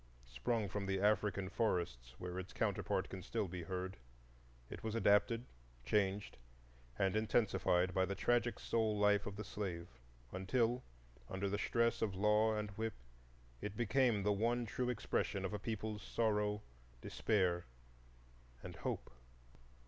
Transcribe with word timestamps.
Sprung 0.25 0.67
from 0.67 0.87
the 0.87 0.99
African 0.99 1.47
forests, 1.47 2.15
where 2.17 2.39
its 2.39 2.53
counterpart 2.53 3.07
can 3.07 3.21
still 3.21 3.47
be 3.47 3.61
heard, 3.61 3.97
it 4.67 4.83
was 4.83 4.95
adapted, 4.95 5.45
changed, 5.85 6.37
and 6.97 7.15
intensified 7.15 7.93
by 7.93 8.03
the 8.05 8.15
tragic 8.15 8.57
soul 8.57 8.97
life 8.97 9.27
of 9.27 9.35
the 9.35 9.43
slave, 9.43 9.87
until, 10.31 10.81
under 11.29 11.47
the 11.47 11.59
stress 11.59 12.01
of 12.01 12.15
law 12.15 12.55
and 12.57 12.71
whip, 12.71 12.95
it 13.61 13.77
became 13.77 14.23
the 14.23 14.33
one 14.33 14.65
true 14.65 14.89
expression 14.89 15.45
of 15.45 15.53
a 15.53 15.59
people's 15.59 16.01
sorrow, 16.01 16.63
despair, 17.01 17.65
and 18.63 18.77
hope. 18.77 19.11